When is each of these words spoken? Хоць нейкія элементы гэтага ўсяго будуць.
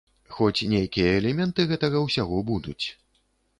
Хоць 0.37 0.67
нейкія 0.71 1.11
элементы 1.19 1.67
гэтага 1.73 2.03
ўсяго 2.07 2.43
будуць. 2.51 2.81